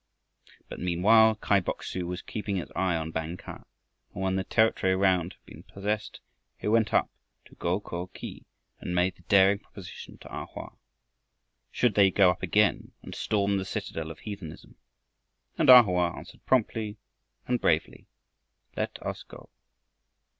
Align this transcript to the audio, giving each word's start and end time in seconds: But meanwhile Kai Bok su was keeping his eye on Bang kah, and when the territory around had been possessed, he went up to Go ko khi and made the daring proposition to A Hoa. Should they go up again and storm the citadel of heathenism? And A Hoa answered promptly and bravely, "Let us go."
But 0.67 0.79
meanwhile 0.79 1.35
Kai 1.35 1.59
Bok 1.59 1.83
su 1.83 2.07
was 2.07 2.23
keeping 2.23 2.55
his 2.55 2.71
eye 2.75 2.95
on 2.95 3.11
Bang 3.11 3.37
kah, 3.37 3.65
and 4.15 4.23
when 4.23 4.35
the 4.35 4.43
territory 4.43 4.93
around 4.93 5.33
had 5.33 5.45
been 5.45 5.61
possessed, 5.61 6.21
he 6.57 6.67
went 6.67 6.91
up 6.91 7.11
to 7.45 7.53
Go 7.53 7.79
ko 7.79 8.07
khi 8.07 8.47
and 8.79 8.95
made 8.95 9.13
the 9.15 9.21
daring 9.21 9.59
proposition 9.59 10.17
to 10.17 10.35
A 10.35 10.47
Hoa. 10.47 10.69
Should 11.69 11.93
they 11.93 12.09
go 12.09 12.31
up 12.31 12.41
again 12.41 12.93
and 13.03 13.13
storm 13.13 13.57
the 13.57 13.63
citadel 13.63 14.09
of 14.09 14.17
heathenism? 14.17 14.73
And 15.59 15.69
A 15.69 15.83
Hoa 15.83 16.17
answered 16.17 16.47
promptly 16.47 16.97
and 17.47 17.61
bravely, 17.61 18.07
"Let 18.75 18.97
us 19.03 19.21
go." 19.21 19.51